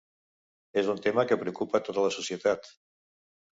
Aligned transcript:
És 0.83 0.89
un 0.93 1.01
tema 1.09 1.27
que 1.33 1.37
preocupa 1.45 1.83
tota 1.91 2.07
la 2.09 2.11
societat. 2.19 2.73